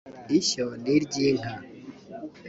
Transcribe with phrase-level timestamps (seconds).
[0.37, 1.53] ishyo ni iry’inka